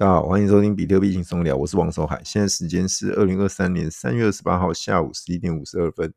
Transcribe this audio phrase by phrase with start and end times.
[0.00, 2.22] 大家好，欢迎收听比特币轻松聊，我是王守海。
[2.24, 6.14] 现在时间是二零二三年三月二十八号下午十一点五十二分。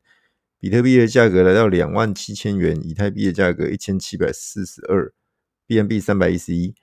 [0.58, 5.12] 比特币的价格来到两万七千元，以太币的价格一千七百四十二
[5.68, 6.74] ，BNB 三百一十一。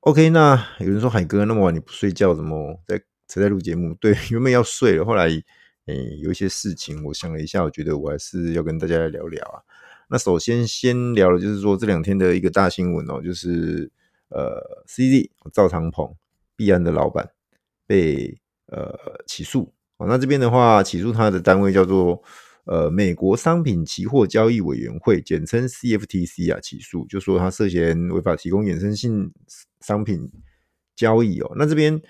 [0.00, 3.94] OK，那有人说海哥那么晚你不睡觉，怎么在才在录节目？
[4.00, 9.62] 对， 原本要睡了，后来诶、有一些事情，我想了一下，我觉得我还是要跟大家来聊聊啊。
[10.10, 13.88] 那首先先聊的就是说这两天的一个大新闻哦，就是。
[14.28, 16.14] 呃，CZ 赵长鹏，
[16.56, 17.30] 币安的老板
[17.86, 18.92] 被呃
[19.26, 19.72] 起诉。
[19.98, 22.22] 哦，那这边的话，起诉他的单位叫做
[22.64, 29.32] 呃美国商品期货交易委员会，简称 CFTC 啊，起诉就说他涉嫌违法提供衍生性
[29.80, 30.30] 商品
[30.94, 31.52] 交易哦。
[31.56, 32.00] 那这边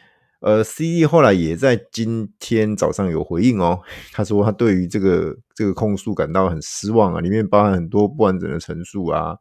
[0.40, 3.80] 呃，CZ 后来也在今天早上有回应哦，
[4.12, 9.36] 他说他对于这个这个控诉感到很失望啊，里面包含很多不完整的陈述啊。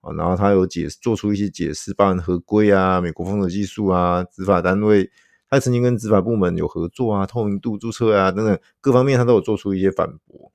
[0.00, 5.10] 啊，然后他有解做出一些解释，包含合规啊、美国封锁技术啊、执法单位，
[5.48, 10.50] 他曾经跟执法部门有合作啊、透明度注册啊等等各方面，他都有做出一些反驳。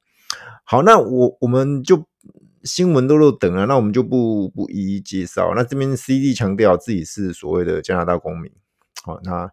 [0.64, 2.06] 好，那我我们就
[2.64, 5.54] 新闻都漏等了，那我们就不不一一介绍。
[5.56, 8.52] 那这边 C D 强调自己是所谓的加拿大公民，
[9.04, 9.52] 好，他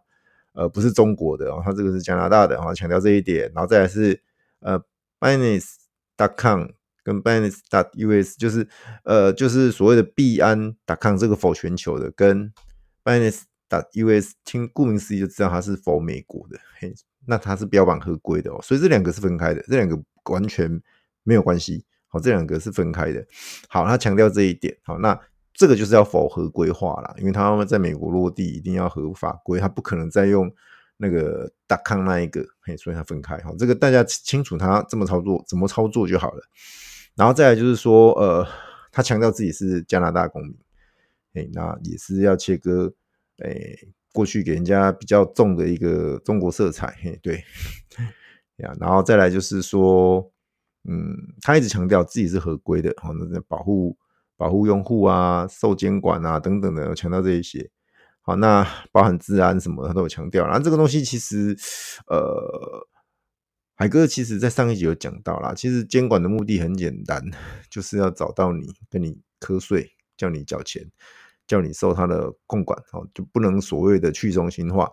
[0.53, 4.19] 呃不是中国的，他这个是加拿大的，然后强调这一点，然后再来是
[4.61, 4.81] 呃
[5.19, 6.69] Binance.com。
[7.03, 8.67] 跟 Binance.US 就是
[9.03, 12.51] 呃就是所谓的币安 .com 这个否全球的，跟
[13.03, 16.93] Binance.US 听顾名思义就知道它是否美国的，嘿，
[17.25, 19.99] 那它是标榜合规的哦，所以这两个是分开的，这两个
[20.31, 20.81] 完全
[21.23, 23.25] 没有关系，好，这两个是分开的。
[23.67, 25.19] 好，他强调这一点，好，那
[25.53, 30.49] 这个就是要否合规化啦，因为他们在美国落地一定要合法规，他不可能再用
[30.97, 31.51] 那个
[31.85, 36.41] .com 那一个，嘿，所以他分开，好，这个大家清楚他这么操作怎么操作就好了。
[37.15, 38.47] 然后再来就是说，呃，
[38.91, 40.55] 他强调自己是加拿大公民，
[41.33, 42.91] 哎，那也是要切割，
[43.37, 43.53] 哎，
[44.11, 47.43] 过去给人家比较重的一个中国色彩，嘿，对，
[48.57, 50.27] 呀，然后再来就是说，
[50.89, 53.95] 嗯，他一直强调自己是合规的，好，那保护
[54.35, 57.69] 保护用户啊，受监管啊等等的，强调这一些，
[58.21, 60.45] 好，那包含治安什么，他都有强调。
[60.45, 61.55] 然后这个东西其实，
[62.07, 62.87] 呃。
[63.75, 67.23] 海哥其实，在上一集有讲到啦，其实监管的目的很简单，
[67.71, 70.85] 就是要找到你，跟你瞌睡，叫你缴钱，
[71.47, 74.89] 叫你受他的控管，哦，就不能所谓的去中心化。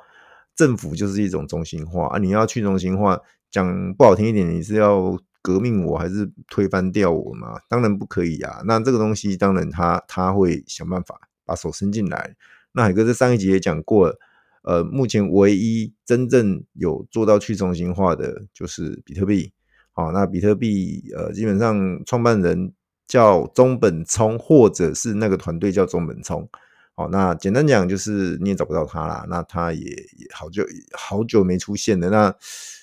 [0.56, 3.20] 政府就是一种中心化啊，你要去中心化，
[3.50, 7.60] 讲不好听一点，你是要革命我还是推翻掉我嘛？
[7.68, 8.62] 当然不可以啊。
[8.64, 12.34] 那这个东西，当然他他会想办法把手伸进来。
[12.72, 14.18] 那海哥在上一集也讲过了。
[14.62, 19.52] 呃，目前唯一真正有做到去中心化的就是比特币。
[19.92, 22.72] 好，那比特币呃，基本上创办人
[23.06, 26.46] 叫中本聪，或者是那个团队叫中本聪。
[26.94, 29.24] 好，那简单讲就是你也找不到他啦。
[29.30, 29.96] 那他也
[30.34, 32.10] 好久好久没出现了。
[32.10, 32.34] 那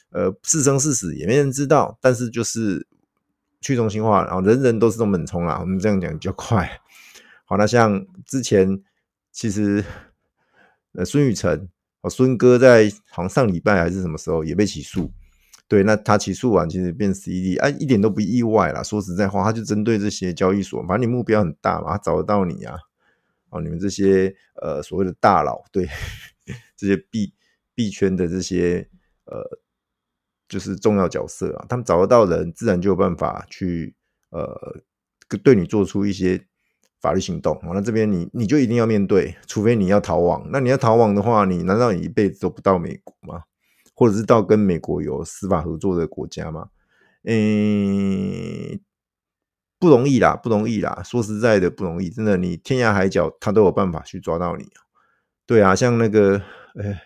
[0.09, 1.99] 呃，是生是死也没人知道。
[2.01, 2.87] 但是就是
[3.61, 5.59] 去中心化，然后人人都是中本聪啦。
[5.59, 6.81] 我们这样讲比较快。
[7.45, 8.81] 好，那像之前
[9.31, 9.85] 其实。
[10.97, 11.69] 呃，孙宇晨，
[12.01, 15.11] 哦，孙哥在好像上礼拜还是什么时候也被起诉，
[15.67, 18.81] 对，那他起诉完其实变 C D，哎，一点都不意外啦。
[18.81, 22.75] 说实在话，他就针对这些交易所，反正你目标很大嘛，他找得到你啊，
[23.51, 25.87] 哦，你们这些呃所谓的大佬，对，
[26.75, 27.31] 这些币
[27.75, 28.89] 币圈的这些
[29.25, 29.59] 呃
[30.49, 33.93] 就是重要角色啊，他们找得到人，自然就有办法去
[34.31, 34.81] 呃
[35.43, 36.43] 对你做出一些。
[37.01, 40.47] 法律行动，哦那这边你你就一定要面对，除非你要逃亡。
[40.51, 43.43] 那你要逃亡的话，你难道你一辈子都不到美国吗？
[43.93, 46.69] 或者是到跟美国有司法合作的国家吗？
[47.23, 48.79] 嗯，
[49.79, 51.01] 不容易啦，不容易啦。
[51.03, 54.65] 说实在的，不容易，真的，你天涯海角他都有办法去抓到你。
[55.45, 56.41] 对啊，像那个，
[56.75, 57.03] 哎，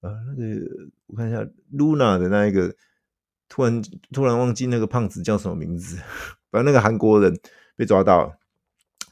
[0.00, 0.66] 呃，那个
[1.06, 2.74] 我看一下，Luna 的那一个，
[3.48, 5.96] 突然突然忘记那个胖子叫什么名字，
[6.50, 7.38] 反正那个韩国人
[7.76, 8.39] 被抓到了。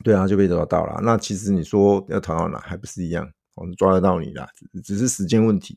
[0.05, 1.01] 对啊，就被抓到了。
[1.03, 3.31] 那其实你说要逃到哪，还不是一样？
[3.55, 4.49] 我们抓得到你啦，
[4.85, 5.77] 只是时间问题。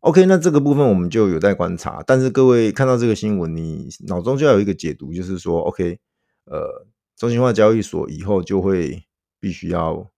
[0.00, 2.02] OK，那这个部分我们就有待观察。
[2.04, 5.98] 但是各位看到这个新闻，你脑中就要有一个解读，就是说，OK，
[6.46, 6.86] 呃，
[7.16, 9.04] 中心化交易所以后就会
[9.38, 10.10] 必须要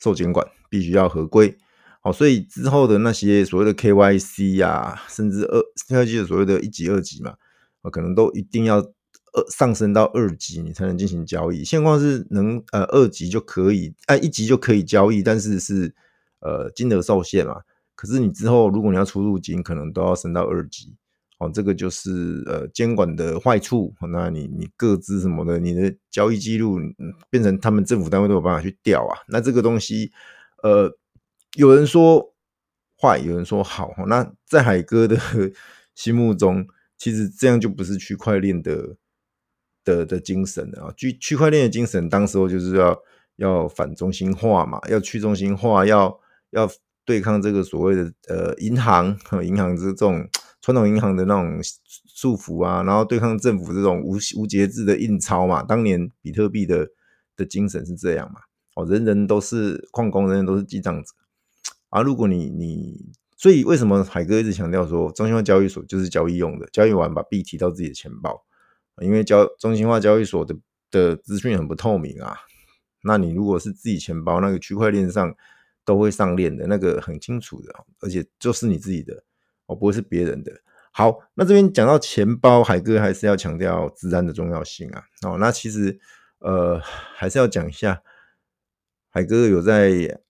[0.00, 1.58] 受监管，必须要合规。
[2.00, 7.34] 好，所以之后的那些所谓的 KYC 呀、啊，甚至二，现在记得所谓的一级、二级嘛，
[7.92, 8.93] 可能都一定要。
[9.34, 11.62] 二上升到二级，你才能进行交易。
[11.62, 15.94] 现况是能呃二级就可以，哎、一级就可以交易，但是是
[16.40, 17.60] 呃金额受限嘛。
[17.94, 20.96] 可是你之后如果你要出入金，可能都要升到二级。
[21.38, 23.92] 哦，这个就是呃监管的坏处。
[24.12, 26.78] 那你你各自什么的，你的交易记录
[27.28, 29.18] 变成他们政府单位都有办法去调啊。
[29.26, 30.12] 那这个东西
[30.62, 30.96] 呃
[31.56, 32.32] 有人说
[33.02, 33.92] 坏，有人说好。
[34.06, 35.18] 那在海哥的
[35.96, 36.64] 心目中，
[36.96, 38.96] 其实这样就不是区块链的
[39.84, 40.92] 的的精神啊！
[40.96, 42.98] 区区块链的精神，当时候就是要
[43.36, 46.18] 要反中心化嘛，要去中心化，要
[46.50, 46.70] 要
[47.04, 50.28] 对抗这个所谓的呃银行和银行这种
[50.62, 51.60] 传统银行的那种
[52.14, 55.62] 束缚啊，然后对抗政府这种无无节制的印钞嘛。
[55.62, 56.88] 当年比特币的
[57.36, 58.40] 的精神是这样嘛？
[58.76, 61.08] 哦，人人都是矿工，人人都是记账者
[61.90, 62.02] 啊！
[62.02, 68.42] 如果你你，所以为什么海哥一直强调说，中心化交易所就是交易用的，交易完把币提到自己的钱包，
[69.00, 70.56] 因为交中心化交易所的
[70.90, 72.36] 的资讯很不透明啊。
[73.02, 75.34] 那你如果是自己钱包，那个区块链上
[75.84, 79.24] 都会上链的，那个很清楚的，而且就是你自己的，
[79.66, 80.52] 哦，不会是别人的。
[80.90, 85.04] 好，那这边讲到钱包，海哥还是要强调资安的重要性啊。
[85.22, 85.98] 哦，那其实
[86.38, 86.80] 呃，
[87.16, 88.02] 还是要讲一下。
[89.10, 90.20] 海哥有在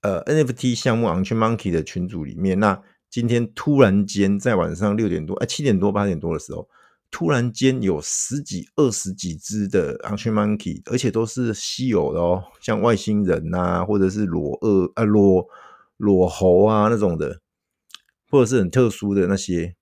[0.00, 6.68] 呃 NFT 项目 On Chain Monkey 的群组里面，那今天突然间在晚上六点多，哎七点多八点多的时候，
[7.12, 15.46] 突然间有十几二十几只的 On Chain Monkey，而且都是稀有的哦，像外星人呐、或者是裸鳄啊裸
[15.96, 17.40] 裸猴啊那种的，
[18.28, 19.76] 或者是很特殊的那些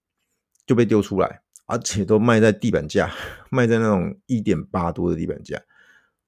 [0.67, 3.11] 就被丢出来，而且都卖在地板价，
[3.51, 5.63] 卖在那种一点八多的地板价，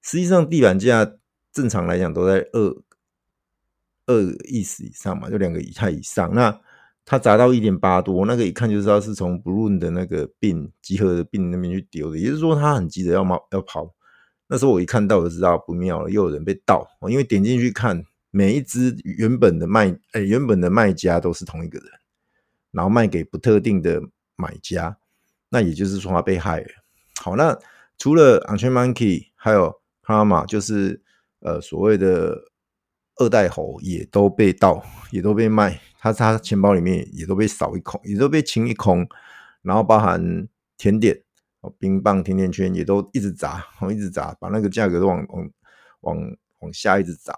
[0.00, 1.14] 实际上地板价。
[1.52, 2.82] 正常来讲都在二
[4.06, 6.34] 二意思以上嘛，就两个以太以上。
[6.34, 6.58] 那
[7.04, 13.94] 它砸到一点八多，那个一看就知道是从 Balloon 的那个病集合的病那边去丢的，也就是说他很急着要跑要跑。
[14.46, 16.87] 那时候我一看到我就知道不妙了，又有人被盗。
[17.08, 21.88] 因为点进去看，每一只原本的卖哎、原本的卖家都是同一个人，
[22.70, 24.00] 然后卖给不特定的
[24.37, 24.96] 买家，
[25.49, 26.66] 那也就是说他被害了。
[27.20, 27.58] 好，那
[27.99, 31.00] 除了 OnChainMonkey 还有 Karma 就是。
[31.44, 32.40] 呃，所谓的
[33.16, 39.08] 二代猴也都被盗，也都被卖，他他钱包里面也都被扫一空，也都被清一空，
[39.62, 41.22] 然后包含甜点、
[41.78, 45.50] 冰棒、甜甜圈也都一直砸，一直砸，把那个价格都往往
[46.00, 47.32] 往往下一直砸。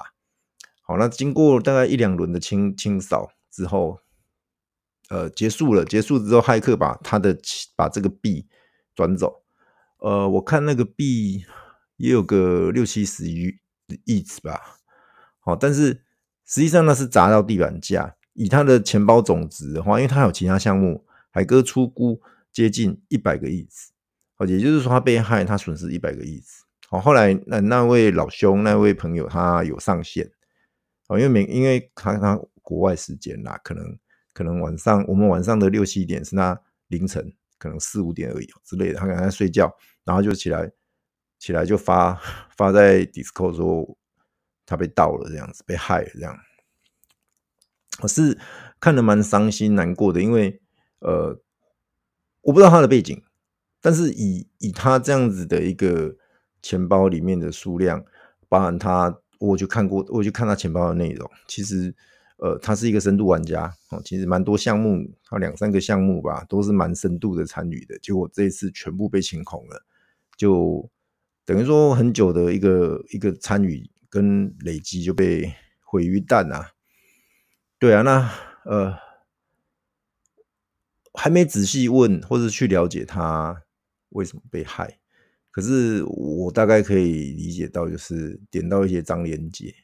[0.80, 4.00] 好，那经过大概一两轮的清清扫之后，
[5.10, 7.38] 呃，结束了，结束之后，骇客把他的
[7.76, 8.48] 把这个币
[8.94, 9.42] 转走，
[9.98, 11.44] 呃，我看那个币
[11.96, 13.58] 也有个六七十亿。
[14.06, 14.78] 意思吧，
[15.40, 16.02] 好，但是
[16.46, 18.16] 实际上那是砸到地板价。
[18.34, 22.20] 以他的钱包总值的话，因为他有其他项目，海哥出估
[22.52, 23.92] 接近一百个亿次，
[24.36, 26.64] 好，也就是说他被害，他损失一百个亿次。
[26.88, 30.30] 好，后来那那位老兄，那位朋友，他有上线，
[31.08, 33.98] 好，因为每因为他他国外时间啦，可能
[34.32, 40.70] 可能晚上我们晚上的六七点是他凌晨可能四五点而已之类的，他可能在睡觉，然后就起来。
[41.40, 42.14] 起来就发
[42.56, 43.98] 发在 Discord 说
[44.64, 46.34] 他被盗了这样子，被害了这样，
[48.02, 48.38] 我是
[48.80, 50.60] 看得蛮伤心难过的，因为
[51.00, 51.38] 呃
[52.42, 53.22] 我不知道他的背景，
[53.80, 56.16] 但是以以他这样子的一个
[56.62, 58.04] 钱包里面的数量，
[58.48, 61.94] 包含他我就看过，我就看他钱包的内容，其实
[62.38, 69.84] 呃他是一个深度玩家哦，其实蛮多项目，他两三个项目吧，都是蛮深度的参与的，结果这一次全部被清空了，
[70.36, 70.90] 就。
[71.46, 75.52] 等于说很久的一个一个参与跟累积就被
[75.84, 76.70] 毁于一旦啊！
[77.78, 78.30] 对啊，那
[78.64, 78.96] 呃
[81.12, 83.62] 还没仔细问或者去了解他
[84.10, 84.98] 为什么被害，
[85.50, 89.74] 可是我大概可以理解到，就是点到一些张连结。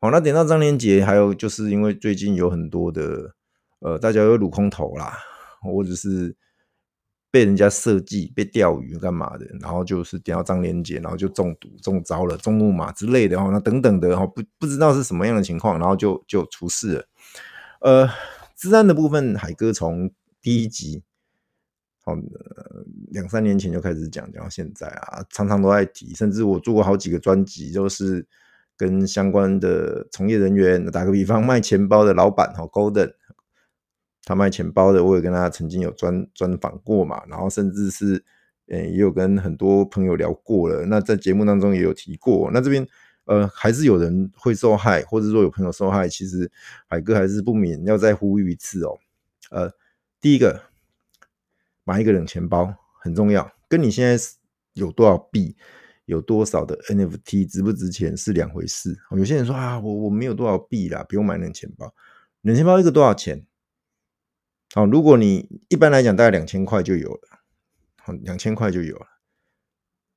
[0.00, 3.34] 好，那点到张连结，还有就是因为最近有很多的
[3.80, 5.18] 呃，大家有撸空投啦，
[5.62, 6.36] 或者是。
[7.30, 17.04] 被人家设计被钓鱼干嘛的，然后就是点到张连杰，然后就中毒中招了，中木马之类的哦，那等等的哈，不不知道是什么样的情况，然后就就出事了。
[17.80, 18.08] 呃，
[18.56, 20.10] 治安的部分，海哥从
[20.42, 21.04] 第一集，
[22.04, 22.16] 好
[23.12, 28.26] 两三年前就开始讲，讲到现在啊，常常都在提，甚至我做过好几个专辑，都是
[28.76, 33.12] 跟相关的从业人员，打个比方，卖钱包的老板哈，Golden。
[34.24, 38.22] 他卖钱包的，我也跟他曾经有专专访过嘛，然后甚至是，
[38.68, 40.84] 呃、也有跟很多朋友聊过了。
[40.86, 42.50] 那在节目当中也有提过。
[42.52, 42.86] 那这边，
[43.24, 46.08] 呃，还是有人会受害，或者说有朋友受害。
[46.08, 46.50] 其实
[46.86, 48.98] 海哥还是不免要再呼吁一次哦。
[49.50, 49.72] 呃，
[50.20, 50.60] 第一个，
[51.84, 52.72] 买一个冷钱包
[53.02, 54.22] 很重要，跟你现在
[54.74, 55.56] 有多少币、
[56.04, 58.96] 有多少的 NFT 值不值钱是两回事。
[59.16, 61.92] 有些人说啊，我我没有多少币啦，不用买冷钱包。
[62.42, 63.44] 冷钱包一个多少钱？
[64.72, 67.20] 好，如果你一般来讲大概两千块就有了，
[68.02, 69.06] 好，两千块就有了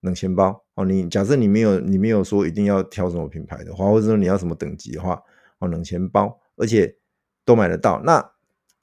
[0.01, 0.63] 冷钱包。
[0.75, 5.19] 哦，你假设你没有你没有说一定要挑什么品牌的话，或者说你要什么等级的话，
[5.57, 6.97] 哦，冷钱包而且
[7.43, 8.01] 都买得到。
[8.03, 8.31] 那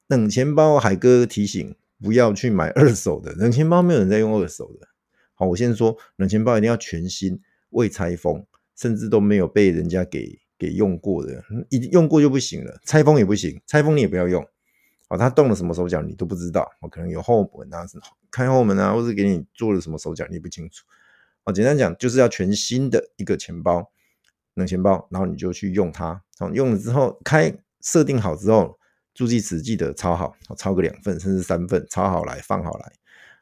[0.09, 4.89] 冷钱包，海哥提醒不要去买二手的冷钱包，没有人在用二手的。
[5.35, 14.45] 好，我先说冷钱包一定要全新，未拆封，甚至都没有被人家给给用过的，一用过就不行了，拆封也不行，拆封你也不要用。
[15.11, 17.85] 哦，他动了什么手脚你都不知道，哦，可能有后门啊，
[18.31, 20.87] 开后门啊，或者给你做了什么手脚你不清楚。
[21.43, 23.91] 哦，简单讲就是要全新的一个钱包，
[24.55, 26.23] 冷钱包，然后你就去用它。
[26.39, 28.79] 哦，用了之后开设定好之后，
[29.13, 32.93] 助记词记得抄好，抄个两份甚至三份，抄好来放好来。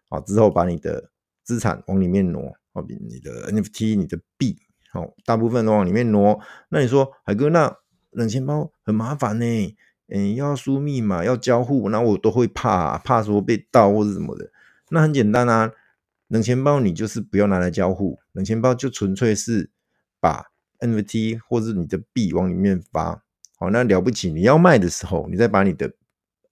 [0.08, 1.10] 好，之后把你的
[1.42, 4.58] 资产往里面挪，哦，你的 NFT、你的币，
[4.90, 6.40] 好，大部分都往里面挪。
[6.70, 7.76] 那你说海哥，那
[8.12, 9.76] 冷钱包很麻烦呢？
[10.08, 14.50] 嗯，要输密码，要交互，那我都会怕，怕说被盗或者什么的。
[14.90, 15.70] 那很简单啊，
[16.28, 19.70] 冷钱包你就是不要拿来交互，冷钱包就纯粹是
[20.18, 20.46] 把
[20.78, 23.22] NFT 或者你的币往里面发。
[23.58, 25.92] 好，那了不起，你要卖的时候，你再把你的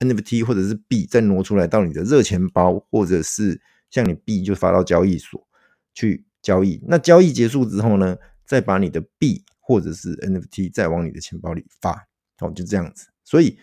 [0.01, 3.59] NFT 或者是币再挪出来到你的热钱包，或者是
[3.89, 5.47] 像你币就发到交易所
[5.95, 6.83] 去交易。
[6.87, 12.07] 那交易结束之后呢，再把你的币或者是 NFT 再往你的钱包里发。
[12.37, 13.07] 好，就这样子。
[13.27, 13.59] 所以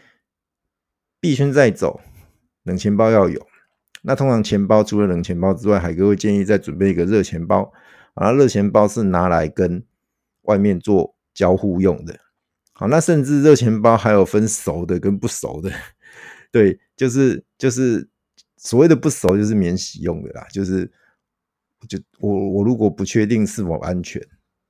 [1.22, 2.02] 币圈在走，
[2.64, 3.48] 冷钱包要有。
[4.02, 7.72] 那通常钱包除了冷钱包之外，海哥会建议再准备一个热钱包。
[8.16, 9.82] 啊，热钱包是拿来跟
[10.42, 12.20] 外面做交互用的。
[12.74, 15.72] 好，那甚至热钱包还有分熟的跟不熟的。
[16.52, 18.08] 对，就是就是
[18.58, 20.46] 所谓的不熟，就是免洗用的啦。
[20.52, 20.92] 就是
[21.88, 24.22] 就我我如果不确定是否安全，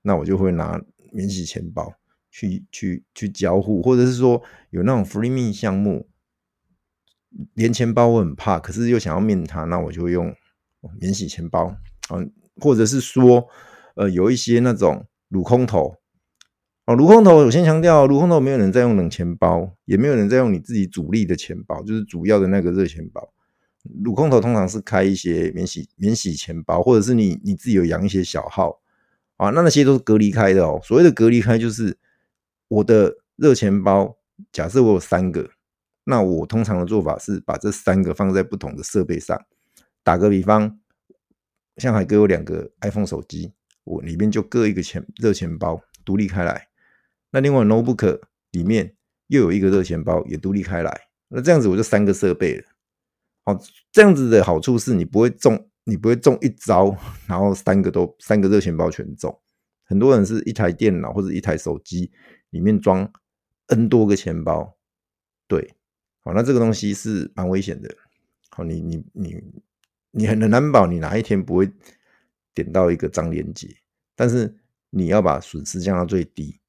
[0.04, 0.80] 那我就会拿
[1.12, 1.92] 免洗钱包。
[2.36, 6.10] 去去去交互，或者是说有那种 free me 项目，
[7.54, 10.34] 连钱包我很怕，可是又想要 mint 它，那我就用
[11.00, 11.68] 免洗钱包
[12.10, 12.18] 啊，
[12.60, 13.48] 或者是说
[13.96, 15.96] 呃有一些那种卤空投
[16.88, 23.32] 哦，卤空投我先强调，卤空投没有人在用冷钱包，也没有人在用你自己主力的钱包，就是主要的那个热钱包。
[24.04, 28.80] 卤空投通常是开一些免洗免洗钱包，或者是你你自己有养一些小号
[29.38, 30.80] 啊，那那些都是隔离开的哦。
[30.84, 31.96] 所谓的隔离开就是。
[32.74, 34.18] 我的热钱包，
[34.52, 35.48] 假设我有三个，
[36.06, 39.40] 那我通常的做法是把这三个放在不同的设备上。
[40.04, 40.80] 打个比方，
[41.78, 43.54] 像海哥有两个 iPhone 手机，
[43.84, 46.68] 我里面就各一个钱热钱包独立开来。
[47.30, 48.20] 那另外 Notebook
[48.52, 48.96] 里面
[49.28, 51.02] 又有一个热钱包也独立开来。
[51.28, 52.64] 那这样子我就三个设备了。
[53.46, 53.60] 好，
[53.92, 59.40] 这样子的好处是你不会中，你不会中一招，然后三个都三个热钱包全中。
[59.86, 62.12] 很多人是一台电脑或者一台手机。
[62.54, 63.12] 里面装
[63.66, 64.78] N 多个钱包，
[65.48, 65.74] 对，
[66.20, 67.90] 好，那这个东西是蛮危险的。
[68.52, 69.44] 好，你你你
[70.12, 71.72] 你很难保你哪一天不会
[72.54, 73.76] 点到一个张连杰，
[74.16, 74.56] 但是
[74.92, 76.60] 你要把损失降到最低。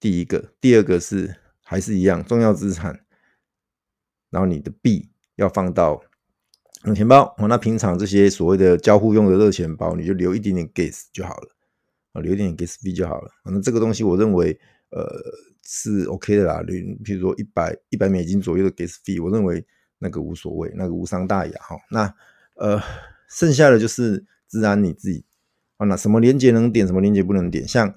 [0.00, 3.04] 第一个，第二个是还是一样重要资产，
[4.30, 6.02] 然后你的币要放到
[6.94, 7.36] 钱包。
[7.38, 11.50] 那平常这些所谓的交互用的热钱包，你就留一点点 gas 就好了，
[12.14, 13.30] 啊，留一点点 gas 币就好了。
[13.44, 14.58] 反正这个东西我认为。
[14.94, 15.04] 呃，
[15.64, 16.62] 是 OK 的啦。
[16.68, 19.66] 你比如说一百一百美金左右的 gas fee，我认为
[19.98, 21.76] 那个无所谓，那个无伤大雅哈。
[21.90, 22.14] 那
[22.54, 22.80] 呃，
[23.28, 25.24] 剩下的就是自然你自己
[25.78, 27.66] 啊，那什么连接能点，什么连接不能点。
[27.66, 27.92] 像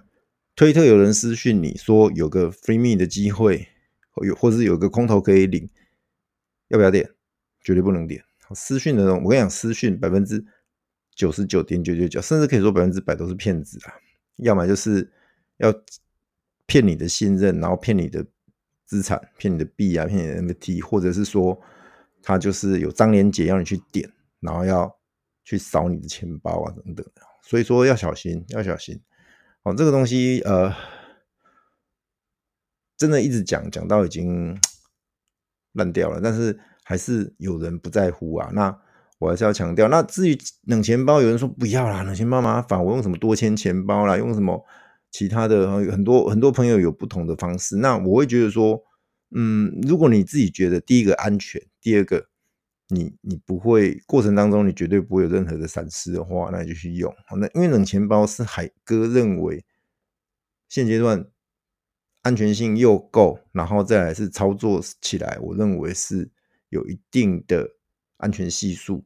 [0.55, 3.67] 推特有人私讯你说有个 free me 的机会，
[4.25, 5.69] 有或者是有个空投可以领，
[6.69, 7.11] 要不要点？
[7.61, 8.23] 绝对不能点。
[8.55, 10.43] 私讯的人，我跟你讲，私讯百分之
[11.13, 13.93] 九十九点九九九，甚至可以说百分之百都是骗子啊。
[14.37, 15.11] 要么就是
[15.57, 15.71] 要。
[16.67, 18.23] 骗你的信任，然后骗你的
[18.85, 21.59] 资产，骗你的币啊，骗你的 NFT，或者是说
[22.21, 24.07] 他就是有张连杰要你去点，
[24.41, 24.93] 然后要
[25.43, 27.05] 去扫你的钱包啊等等，
[27.41, 29.01] 所以说要小心，要小心。
[29.63, 30.73] 哦，这个东西呃，
[32.97, 34.59] 真的一直讲讲到已经
[35.73, 38.49] 烂掉了，但是还是有人不在乎啊。
[38.53, 38.77] 那
[39.19, 44.65] 我还是要强调，那至于冷钱包，有人说不要啦，冷钱包麻烦，我用什么多签钱包啦，用什么？
[45.17, 48.79] 其他的很多很多朋友有不同的方式，那我会觉得说，
[49.31, 52.27] 嗯，如果你自己觉得第一个安全，第二个
[52.89, 57.11] 你你不会过程当中你绝对不会有任何的闪失的话，那你就去用。
[57.35, 59.65] 那因为冷钱包是海哥认为
[60.69, 61.25] 现阶段
[62.21, 66.29] 安全性又够，然后再来是操作起来，我认为是
[66.69, 67.67] 有一定的
[68.17, 69.03] 安全系数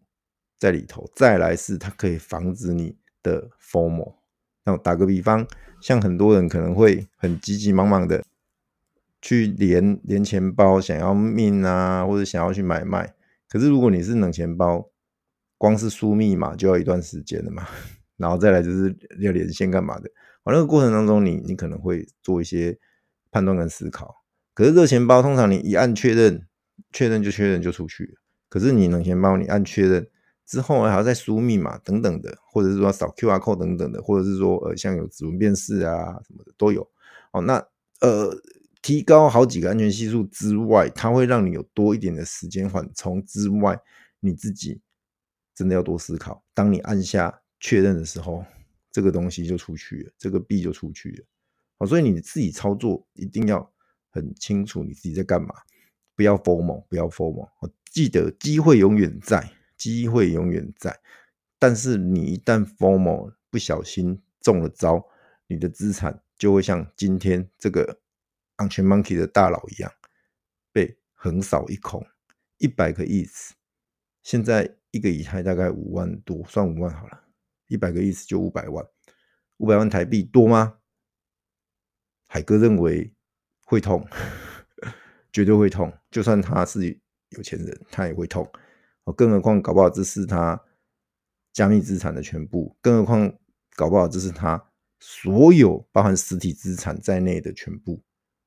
[0.60, 4.18] 在里头，再来是它可以防止你的 FOMO。
[4.66, 5.48] 那打个比方。
[5.82, 8.24] 像很多人可能会很急急忙忙的
[9.20, 13.16] 去连连钱包，想要命啊，或者想要去买卖。
[13.50, 14.88] 可是如果你是冷钱包，
[15.58, 17.68] 光是输密码就要一段时间了嘛，
[18.18, 20.08] 然后再来就是要连线干嘛的。
[20.44, 22.78] 啊，那个过程当中你，你你可能会做一些
[23.32, 24.24] 判断跟思考。
[24.54, 26.46] 可是热钱包通常你一按确认，
[26.92, 28.22] 确认就确认就出去了。
[28.50, 30.08] 可是你冷钱包你按确认
[30.52, 36.86] 之后还要再输密码等等的，或者是说扫 QR code 等等的，或者是说呃像有指纹辨识啊什么的都有。
[37.32, 37.66] 哦，那
[38.02, 38.38] 呃
[38.82, 43.80] 提高好几个安全系数之外，它会让你有多一点的时间缓冲之外，
[44.20, 44.82] 你自己
[45.56, 46.44] 真的要多思考。
[46.54, 48.44] 当你按下确认的时候，
[48.92, 51.26] 这个东西就出去了，这个币就出去了。
[51.78, 53.72] 好，所以你自己操作一定要
[54.10, 55.56] 很清楚你自己在干嘛，
[56.14, 57.48] 不要 FOMO，不要 FOMO。
[57.90, 59.50] 记得机会永远在，
[59.82, 61.00] 机会永远在。
[61.58, 65.08] 但是你一旦 FOMO 不小心中了招，
[65.48, 68.00] 你的资产就会像今天这个
[68.58, 69.92] AnchainMonkey 的大佬一样，
[70.72, 72.06] 被横扫一空，
[72.60, 73.56] 一百个亿次
[74.22, 77.24] 现在一个以太大概五万多，算五万好了，
[77.66, 78.86] 一百个亿次就五百万，
[79.58, 80.78] 五百万台币多吗？
[82.28, 83.12] 海哥认为
[83.66, 84.08] 会痛，
[85.34, 87.02] 绝对会痛，就算他是。
[87.32, 88.46] 有钱人他也会痛，
[89.12, 90.64] 更何况搞不好这是他
[91.52, 93.34] 加密资产的全部，更何况
[93.76, 98.02] 搞不好这是他所有包含实体资产在内的全部，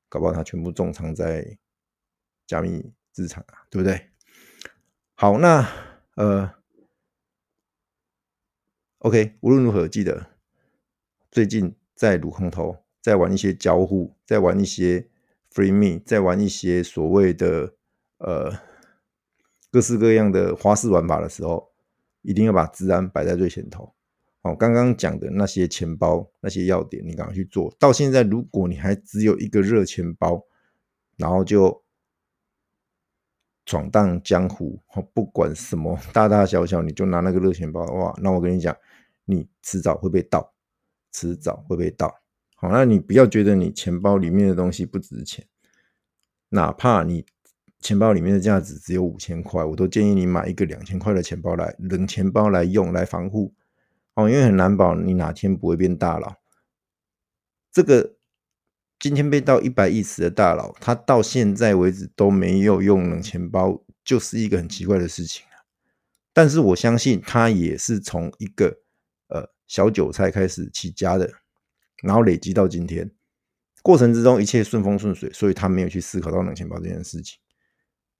[0.09, 1.57] 搞不好他全部重仓在
[2.47, 4.09] 加密资产啊，对不对？
[5.13, 5.67] 好，那
[6.15, 6.53] 呃
[8.99, 10.27] ，OK，无论如何，记得
[11.29, 15.09] 最近在撸空投，在玩一些交互，在玩一些
[15.53, 17.75] Free Me，在玩一些所谓的
[18.17, 18.74] 呃。
[19.75, 21.69] 各式各样的花式玩法的时候，
[22.21, 23.93] 一定要把治安摆在最前头。
[24.41, 27.69] 哦，刚刚讲的那些钱包、那些要点，你赶快去做。
[27.77, 30.41] 到现在，如果你还只有一个热钱包，
[31.17, 31.83] 然后就
[33.65, 34.79] 闯荡江湖，
[35.13, 38.73] 不管什么大大小小，你就拿那个热钱包的话，那我跟你讲，
[39.25, 40.53] 你迟早会被盗，
[41.11, 42.21] 迟早会被盗。
[42.55, 45.45] 好，那你不要觉得你钱包里面的东西不值钱，
[46.47, 47.25] 哪怕你。
[47.85, 53.53] 钱包里面的价值只有五千块，我都建议你买一个两千块的钱包来冷钱包来用来防护
[54.15, 56.37] 哦，因为很难保你哪天不会变大佬。
[57.71, 58.15] 这个
[58.97, 65.45] 今天被盗一百亿次的大佬，他到现在为止都没有用冷钱包，就是一个很奇怪的事情。
[66.33, 68.79] 但是我相信他也是从一个
[69.27, 71.31] 呃小韭菜开始起家的，
[72.01, 73.11] 然后累积到今天，
[73.83, 77.37] 过程之中一切顺风顺水，所以他没有去思考到冷钱包这件事情。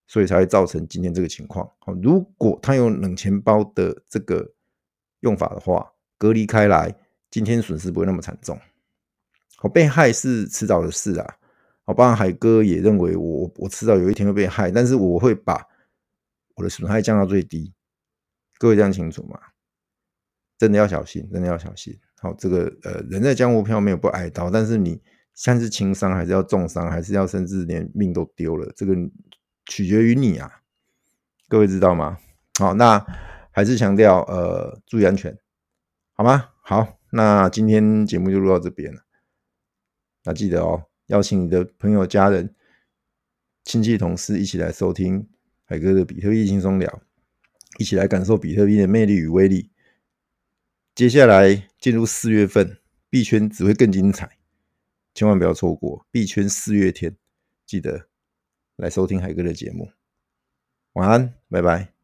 [0.08, 1.70] 所以才会造成今天这个情况。
[1.80, 4.54] 好如果他用冷钱包的这个
[5.22, 6.96] 用法的话，隔离开来，
[7.32, 8.60] 今天损失不会那么惨重。
[9.58, 11.36] 好，被害是迟早的事啊。
[11.84, 15.66] 好，包括海哥也认为我我迟早有一天会被害，但是我会把
[16.56, 17.74] 我的损害降到最低。
[18.58, 19.40] 各位这样清楚吗？
[20.58, 21.98] 真的要小心，真的要小心。
[22.20, 25.02] 好，这个呃，人在江湖飘没有不挨刀，但是你
[25.34, 28.94] 像是轻伤还是要重伤，还是要甚至连命都丢了，这个。
[29.66, 30.62] 取决于你啊，
[31.48, 32.20] 各位知道吗？
[32.60, 33.06] 好，那
[33.52, 35.38] 还是强调呃，注意安全，
[36.14, 36.50] 好吗？
[36.62, 39.02] 好，那今天节目就录到这边了。
[40.24, 42.56] 那记得哦，邀请你的朋友、家人、
[43.64, 45.28] 亲戚、同事一起来收听
[45.66, 47.02] 海哥的比特币轻松聊，
[47.78, 49.70] 一起来感受比特币的魅力与威力。
[50.94, 52.78] 接下来进入四月份，
[53.10, 54.38] 币圈只会更精彩，
[55.14, 57.16] 千万不要错过币圈四月天，
[57.66, 58.08] 记得。
[58.76, 59.92] 来收听海哥的节目，
[60.94, 61.95] 晚安，拜拜。